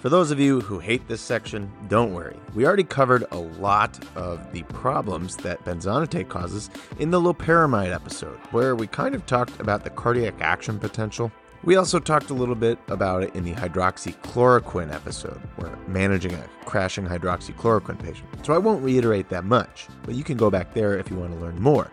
[0.00, 2.38] for those of you who hate this section, don't worry.
[2.54, 8.38] We already covered a lot of the problems that benzonatate causes in the loperamide episode,
[8.50, 11.30] where we kind of talked about the cardiac action potential.
[11.64, 16.48] We also talked a little bit about it in the hydroxychloroquine episode, where managing a
[16.64, 18.28] crashing hydroxychloroquine patient.
[18.44, 21.32] So I won't reiterate that much, but you can go back there if you want
[21.32, 21.90] to learn more.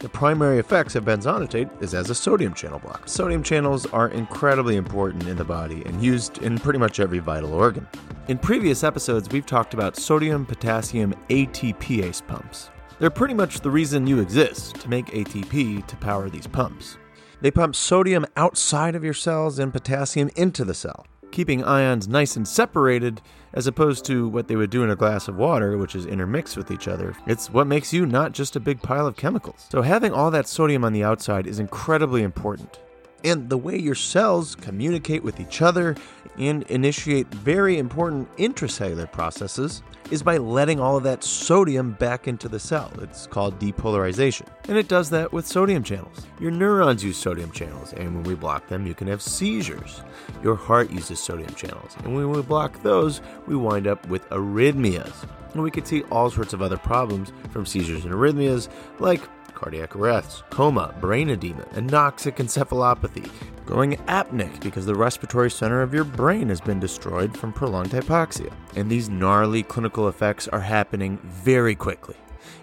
[0.00, 3.08] The primary effects of benzonatate is as a sodium channel blocker.
[3.08, 7.54] Sodium channels are incredibly important in the body and used in pretty much every vital
[7.54, 7.88] organ.
[8.28, 12.70] In previous episodes, we've talked about sodium potassium ATPase pumps.
[12.98, 16.98] They're pretty much the reason you exist to make ATP to power these pumps.
[17.44, 22.36] They pump sodium outside of your cells and potassium into the cell, keeping ions nice
[22.36, 23.20] and separated
[23.52, 26.56] as opposed to what they would do in a glass of water, which is intermixed
[26.56, 27.14] with each other.
[27.26, 29.66] It's what makes you not just a big pile of chemicals.
[29.70, 32.80] So having all that sodium on the outside is incredibly important.
[33.24, 35.96] And the way your cells communicate with each other
[36.38, 42.48] and initiate very important intracellular processes is by letting all of that sodium back into
[42.48, 42.92] the cell.
[43.00, 44.46] It's called depolarization.
[44.68, 46.26] And it does that with sodium channels.
[46.38, 50.02] Your neurons use sodium channels, and when we block them, you can have seizures.
[50.42, 55.26] Your heart uses sodium channels, and when we block those, we wind up with arrhythmias.
[55.54, 59.22] And we could see all sorts of other problems from seizures and arrhythmias, like
[59.54, 63.30] cardiac arrests, coma, brain edema, anoxic encephalopathy,
[63.66, 68.52] going apneic because the respiratory center of your brain has been destroyed from prolonged hypoxia.
[68.76, 72.16] And these gnarly clinical effects are happening very quickly.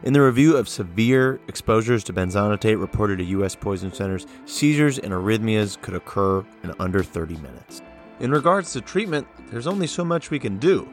[0.03, 3.55] In the review of severe exposures to benzonatate reported to U.S.
[3.55, 7.81] poison centers, seizures and arrhythmias could occur in under 30 minutes.
[8.19, 10.87] In regards to treatment, there's only so much we can do.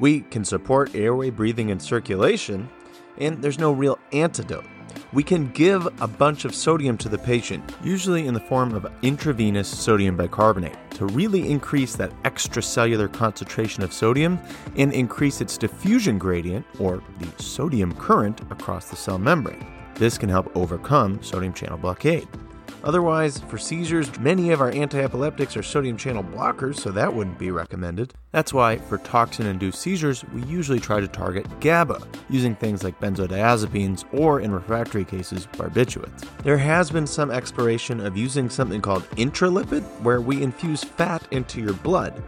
[0.00, 2.68] We can support airway breathing and circulation,
[3.18, 4.64] and there's no real antidote.
[5.12, 8.90] We can give a bunch of sodium to the patient, usually in the form of
[9.02, 14.38] intravenous sodium bicarbonate, to really increase that extracellular concentration of sodium
[14.76, 19.66] and increase its diffusion gradient, or the sodium current, across the cell membrane.
[19.94, 22.26] This can help overcome sodium channel blockade.
[22.84, 27.38] Otherwise, for seizures, many of our anti epileptics are sodium channel blockers, so that wouldn't
[27.38, 28.12] be recommended.
[28.30, 33.00] That's why, for toxin induced seizures, we usually try to target GABA, using things like
[33.00, 36.28] benzodiazepines or, in refractory cases, barbiturates.
[36.42, 41.62] There has been some exploration of using something called intralipid, where we infuse fat into
[41.62, 42.22] your blood.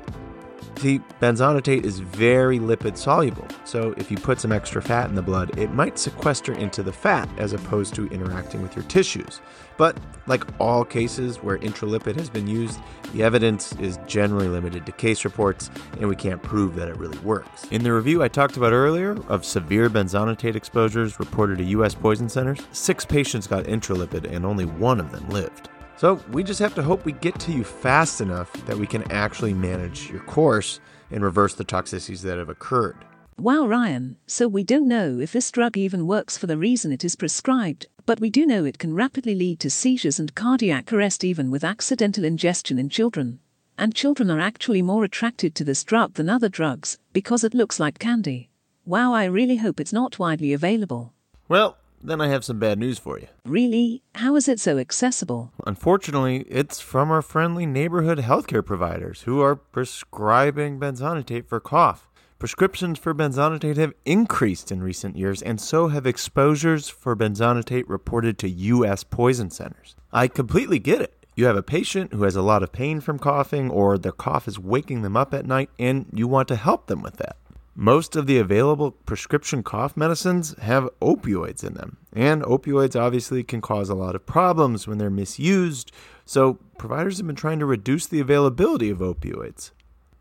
[0.78, 5.22] See, benzonatate is very lipid soluble, so if you put some extra fat in the
[5.22, 9.40] blood, it might sequester into the fat as opposed to interacting with your tissues.
[9.78, 12.78] But, like all cases where intralipid has been used,
[13.14, 17.18] the evidence is generally limited to case reports, and we can't prove that it really
[17.18, 17.64] works.
[17.70, 21.94] In the review I talked about earlier of severe benzonatate exposures reported to U.S.
[21.94, 25.70] poison centers, six patients got intralipid and only one of them lived.
[25.98, 29.10] So we just have to hope we get to you fast enough that we can
[29.10, 30.78] actually manage your course
[31.10, 32.96] and reverse the toxicities that have occurred.
[33.38, 37.04] Wow, Ryan, so we don't know if this drug even works for the reason it
[37.04, 41.24] is prescribed, but we do know it can rapidly lead to seizures and cardiac arrest
[41.24, 43.38] even with accidental ingestion in children.
[43.78, 47.80] And children are actually more attracted to this drug than other drugs because it looks
[47.80, 48.50] like candy.
[48.84, 51.12] Wow, I really hope it's not widely available.
[51.48, 53.26] Well, then I have some bad news for you.
[53.44, 54.02] Really?
[54.14, 55.52] How is it so accessible?
[55.66, 62.08] Unfortunately, it's from our friendly neighborhood healthcare providers who are prescribing benzonatate for cough.
[62.38, 68.38] Prescriptions for benzonatate have increased in recent years, and so have exposures for benzonatate reported
[68.38, 69.04] to U.S.
[69.04, 69.96] poison centers.
[70.12, 71.26] I completely get it.
[71.34, 74.46] You have a patient who has a lot of pain from coughing, or their cough
[74.46, 77.36] is waking them up at night, and you want to help them with that.
[77.78, 83.60] Most of the available prescription cough medicines have opioids in them, and opioids obviously can
[83.60, 85.92] cause a lot of problems when they're misused,
[86.24, 89.72] so providers have been trying to reduce the availability of opioids,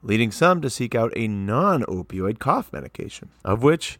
[0.03, 3.99] leading some to seek out a non opioid cough medication, of which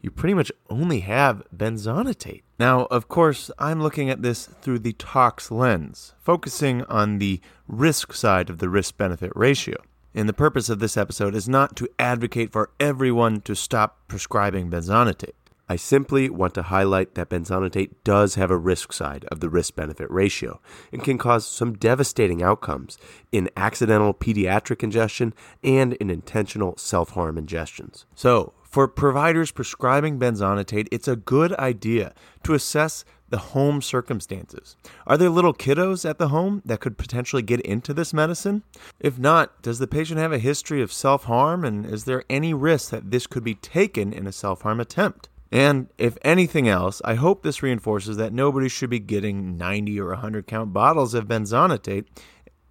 [0.00, 2.42] you pretty much only have benzonatate.
[2.58, 8.14] Now, of course, I'm looking at this through the tox lens, focusing on the risk
[8.14, 9.76] side of the risk benefit ratio.
[10.16, 14.70] And the purpose of this episode is not to advocate for everyone to stop prescribing
[14.70, 15.34] benzonatate.
[15.68, 19.74] I simply want to highlight that benzonatate does have a risk side of the risk
[19.74, 20.58] benefit ratio
[20.90, 22.96] and can cause some devastating outcomes
[23.30, 28.06] in accidental pediatric ingestion and in intentional self harm ingestions.
[28.14, 34.76] So, for providers prescribing benzonatate, it's a good idea to assess the home circumstances.
[35.06, 38.62] Are there little kiddos at the home that could potentially get into this medicine?
[39.00, 42.54] If not, does the patient have a history of self harm and is there any
[42.54, 45.28] risk that this could be taken in a self harm attempt?
[45.52, 50.08] And if anything else, I hope this reinforces that nobody should be getting 90 or
[50.08, 52.04] 100 count bottles of benzonatate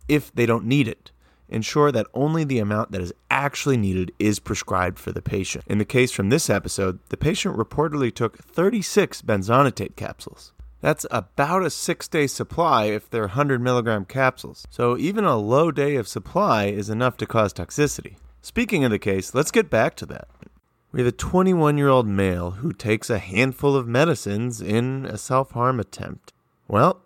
[0.07, 1.11] if they don't need it.
[1.49, 5.63] Ensure that only the amount that is actually needed is prescribed for the patient.
[5.67, 10.53] In the case from this episode, the patient reportedly took 36 benzonatate capsules.
[10.81, 14.65] That's about a six day supply if they're 100 milligram capsules.
[14.69, 18.17] So even a low day of supply is enough to cause toxicity.
[18.41, 20.27] Speaking of the case, let's get back to that.
[20.91, 25.17] We have a 21 year old male who takes a handful of medicines in a
[25.17, 26.31] self harm attempt.
[26.67, 27.01] Well,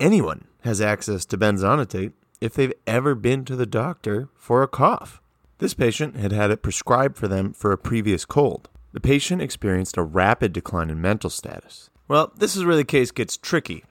[0.00, 5.20] anyone has access to benzonatate if they've ever been to the doctor for a cough.
[5.58, 8.68] This patient had had it prescribed for them for a previous cold.
[8.92, 11.90] The patient experienced a rapid decline in mental status.
[12.08, 13.84] Well, this is where the case gets tricky.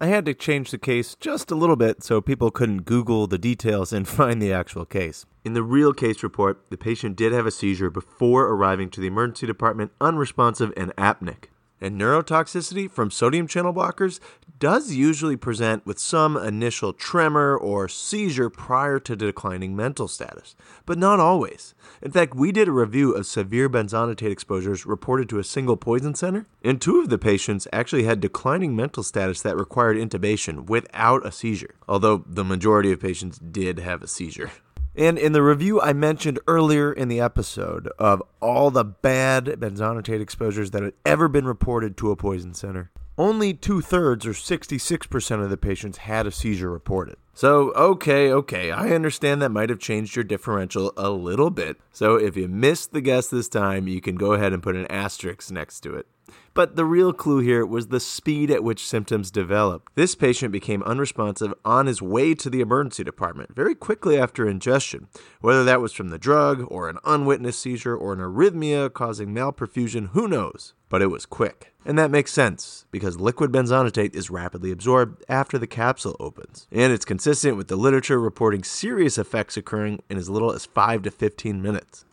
[0.00, 3.38] I had to change the case just a little bit so people couldn't Google the
[3.38, 5.26] details and find the actual case.
[5.44, 9.06] In the real case report, the patient did have a seizure before arriving to the
[9.06, 11.44] emergency department, unresponsive and apneic.
[11.80, 14.18] And neurotoxicity from sodium channel blockers
[14.62, 20.54] does usually present with some initial tremor or seizure prior to declining mental status,
[20.86, 21.74] but not always.
[22.00, 26.14] In fact, we did a review of severe benzonatate exposures reported to a single poison
[26.14, 31.26] center, and two of the patients actually had declining mental status that required intubation without
[31.26, 34.52] a seizure, although the majority of patients did have a seizure.
[34.94, 40.20] And in the review I mentioned earlier in the episode of all the bad benzonatate
[40.20, 45.42] exposures that had ever been reported to a poison center, only two thirds or 66%
[45.42, 47.16] of the patients had a seizure reported.
[47.34, 51.78] So, okay, okay, I understand that might have changed your differential a little bit.
[51.90, 54.86] So, if you missed the guess this time, you can go ahead and put an
[54.88, 56.06] asterisk next to it.
[56.54, 59.92] But the real clue here was the speed at which symptoms developed.
[59.94, 65.08] This patient became unresponsive on his way to the emergency department very quickly after ingestion,
[65.40, 70.08] whether that was from the drug or an unwitnessed seizure or an arrhythmia causing malperfusion,
[70.10, 70.74] who knows?
[70.88, 71.72] But it was quick.
[71.84, 76.68] And that makes sense because liquid benzonatate is rapidly absorbed after the capsule opens.
[76.70, 81.02] And it's consistent with the literature reporting serious effects occurring in as little as 5
[81.02, 82.04] to 15 minutes.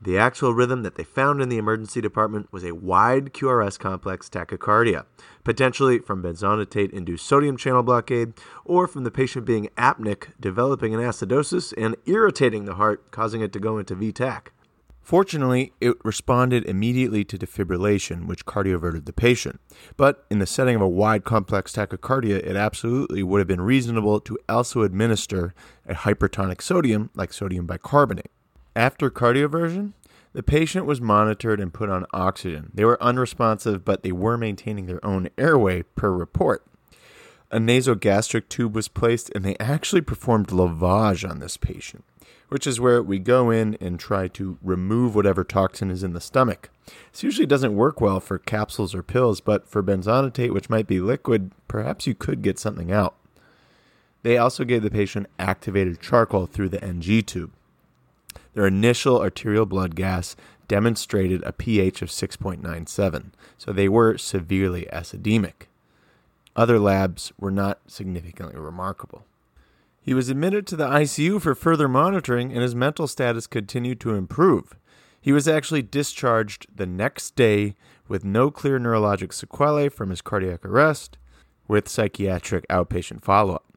[0.00, 4.28] The actual rhythm that they found in the emergency department was a wide QRS complex
[4.28, 5.04] tachycardia,
[5.44, 11.00] potentially from benzonatate induced sodium channel blockade, or from the patient being apneic, developing an
[11.00, 14.48] acidosis and irritating the heart, causing it to go into VTAC.
[15.02, 19.60] Fortunately, it responded immediately to defibrillation, which cardioverted the patient.
[19.96, 24.20] But in the setting of a wide complex tachycardia, it absolutely would have been reasonable
[24.20, 25.54] to also administer
[25.88, 28.30] a hypertonic sodium, like sodium bicarbonate.
[28.74, 29.92] After cardioversion,
[30.32, 32.70] the patient was monitored and put on oxygen.
[32.72, 36.64] They were unresponsive, but they were maintaining their own airway per report.
[37.50, 42.02] A nasogastric tube was placed, and they actually performed lavage on this patient,
[42.48, 46.20] which is where we go in and try to remove whatever toxin is in the
[46.20, 46.70] stomach.
[47.12, 50.98] This usually doesn't work well for capsules or pills, but for benzonatate, which might be
[50.98, 53.16] liquid, perhaps you could get something out.
[54.22, 57.52] They also gave the patient activated charcoal through the NG tube.
[58.54, 60.36] Their initial arterial blood gas
[60.68, 65.68] demonstrated a pH of 6.97, so they were severely acidemic.
[66.54, 69.24] Other labs were not significantly remarkable.
[70.00, 74.14] He was admitted to the ICU for further monitoring, and his mental status continued to
[74.14, 74.74] improve.
[75.20, 77.76] He was actually discharged the next day
[78.08, 81.16] with no clear neurologic sequelae from his cardiac arrest,
[81.68, 83.71] with psychiatric outpatient follow up.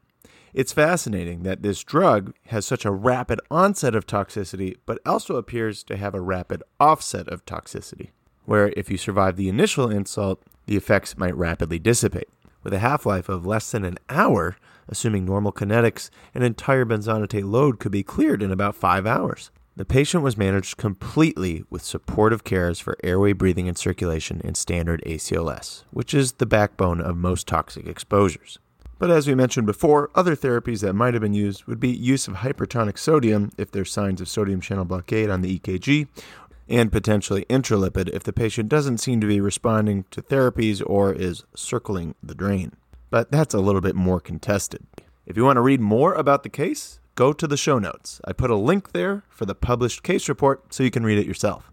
[0.56, 5.84] It's fascinating that this drug has such a rapid onset of toxicity, but also appears
[5.84, 8.12] to have a rapid offset of toxicity,
[8.46, 12.30] where if you survive the initial insult, the effects might rapidly dissipate.
[12.62, 14.56] With a half life of less than an hour,
[14.88, 19.50] assuming normal kinetics, an entire benzonatate load could be cleared in about five hours.
[19.76, 25.02] The patient was managed completely with supportive cares for airway breathing and circulation in standard
[25.04, 28.58] ACLS, which is the backbone of most toxic exposures.
[28.98, 32.28] But as we mentioned before, other therapies that might have been used would be use
[32.28, 36.08] of hypertonic sodium if there's signs of sodium channel blockade on the EKG,
[36.68, 41.44] and potentially intralipid if the patient doesn't seem to be responding to therapies or is
[41.54, 42.72] circling the drain.
[43.10, 44.84] But that's a little bit more contested.
[45.26, 48.20] If you want to read more about the case, go to the show notes.
[48.24, 51.26] I put a link there for the published case report so you can read it
[51.26, 51.70] yourself.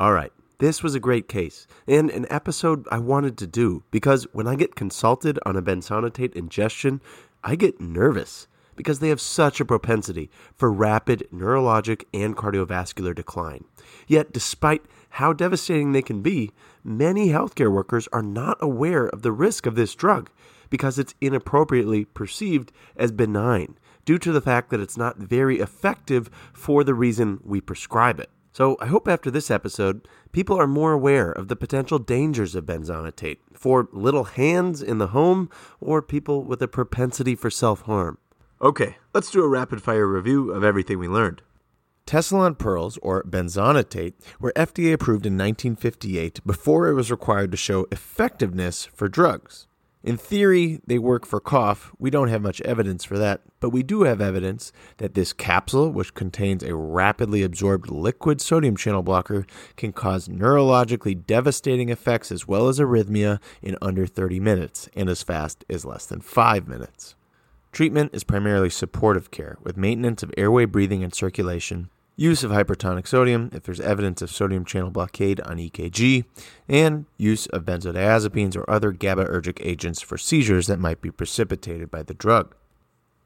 [0.00, 0.32] All right.
[0.58, 4.54] This was a great case and an episode I wanted to do because when I
[4.54, 7.02] get consulted on a benzonatate ingestion,
[7.44, 13.64] I get nervous because they have such a propensity for rapid neurologic and cardiovascular decline.
[14.06, 16.52] Yet, despite how devastating they can be,
[16.82, 20.30] many healthcare workers are not aware of the risk of this drug
[20.70, 23.76] because it's inappropriately perceived as benign
[24.06, 28.30] due to the fact that it's not very effective for the reason we prescribe it.
[28.56, 32.64] So I hope after this episode, people are more aware of the potential dangers of
[32.64, 38.16] benzonatate for little hands in the home or people with a propensity for self harm.
[38.62, 41.42] Okay, let's do a rapid fire review of everything we learned.
[42.06, 47.86] Tessalon pearls, or benzonatate, were FDA approved in 1958 before it was required to show
[47.92, 49.65] effectiveness for drugs.
[50.06, 51.92] In theory, they work for cough.
[51.98, 55.90] We don't have much evidence for that, but we do have evidence that this capsule,
[55.90, 62.46] which contains a rapidly absorbed liquid sodium channel blocker, can cause neurologically devastating effects as
[62.46, 67.16] well as arrhythmia in under 30 minutes and as fast as less than 5 minutes.
[67.72, 73.06] Treatment is primarily supportive care with maintenance of airway breathing and circulation, use of hypertonic
[73.06, 76.24] sodium if there's evidence of sodium channel blockade on EKG,
[76.68, 82.02] and use of benzodiazepines or other GABAergic agents for seizures that might be precipitated by
[82.02, 82.54] the drug.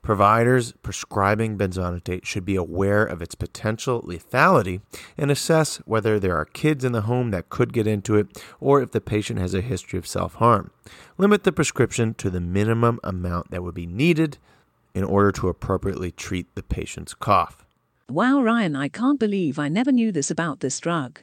[0.02, 4.80] Providers prescribing benzonatate should be aware of its potential lethality
[5.18, 8.80] and assess whether there are kids in the home that could get into it or
[8.80, 10.70] if the patient has a history of self harm.
[11.18, 14.38] Limit the prescription to the minimum amount that would be needed
[14.94, 17.66] in order to appropriately treat the patient's cough.
[18.10, 21.20] Wow, Ryan, I can't believe I never knew this about this drug.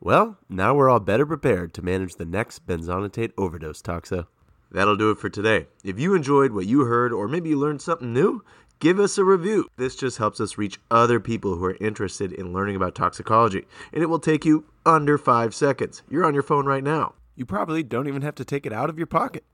[0.00, 4.26] Well, now we're all better prepared to manage the next benzonatate overdose, Toxo.
[4.70, 5.66] That'll do it for today.
[5.84, 8.42] If you enjoyed what you heard, or maybe you learned something new,
[8.78, 9.68] give us a review.
[9.76, 14.02] This just helps us reach other people who are interested in learning about toxicology, and
[14.02, 16.02] it will take you under five seconds.
[16.08, 17.12] You're on your phone right now.
[17.36, 19.44] You probably don't even have to take it out of your pocket.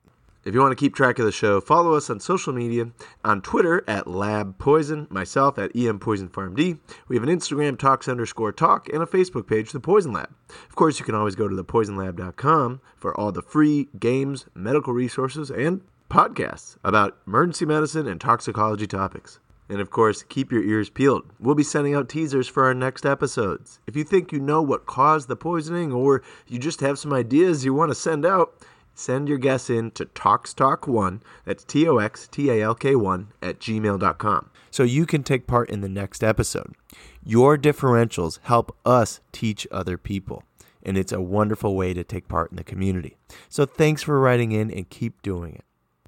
[0.47, 2.93] If you want to keep track of the show, follow us on social media
[3.25, 6.79] on Twitter at Lab Poison, myself at EM Poison PharmD.
[7.09, 10.33] We have an Instagram tox underscore talk and a Facebook page, The Poison Lab.
[10.69, 15.51] Of course, you can always go to thepoisonlab.com for all the free games, medical resources,
[15.51, 19.41] and podcasts about emergency medicine and toxicology topics.
[19.69, 21.25] And of course, keep your ears peeled.
[21.41, 23.81] We'll be sending out teasers for our next episodes.
[23.89, 27.65] If you think you know what caused the poisoning or you just have some ideas
[27.65, 28.55] you want to send out,
[28.97, 35.71] send your guess in to toxtalk1 that's t-o-x-t-a-l-k-1 at gmail.com so you can take part
[35.71, 36.75] in the next episode.
[37.23, 40.43] Your differentials help us teach other people
[40.83, 43.17] and it's a wonderful way to take part in the community.
[43.49, 45.65] So thanks for writing in and keep doing it.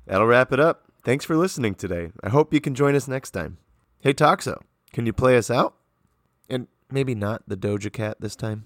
[0.07, 0.85] That'll wrap it up.
[1.05, 2.11] Thanks for listening today.
[2.23, 3.59] I hope you can join us next time.
[4.01, 4.63] Hey toxo
[4.93, 5.75] can you play us out?
[6.49, 8.65] And maybe not the doja cat this time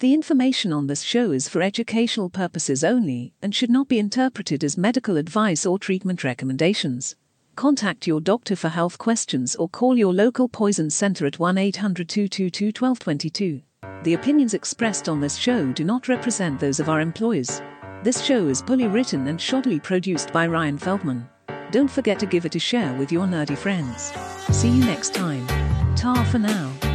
[0.00, 4.64] The information on this show is for educational purposes only and should not be interpreted
[4.64, 7.16] as medical advice or treatment recommendations.
[7.54, 12.08] Contact your doctor for health questions or call your local poison center at 1 800
[12.08, 13.60] 222 1222.
[14.02, 17.60] The opinions expressed on this show do not represent those of our employers.
[18.02, 21.28] This show is fully written and shoddily produced by Ryan Feldman.
[21.72, 24.14] Don't forget to give it a share with your nerdy friends.
[24.56, 25.46] See you next time.
[25.94, 26.89] Ta for now.